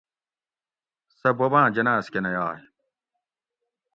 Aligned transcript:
سہ 1.17 1.29
بوباں 1.37 1.67
جناۤزکہ 1.75 2.19
نہ 2.23 2.29
یائ 2.35 2.57